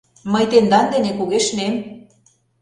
[0.31, 1.73] Мый тендан дене кугешнем.